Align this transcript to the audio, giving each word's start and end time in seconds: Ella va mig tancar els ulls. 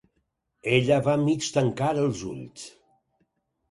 Ella 0.77 0.97
va 1.09 1.15
mig 1.27 1.51
tancar 1.59 1.93
els 2.07 2.27
ulls. 2.35 2.69